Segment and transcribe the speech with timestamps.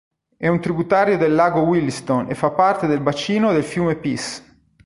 [0.35, 4.43] È un tributario del lago Williston e fa parte del bacino del fiume Peace.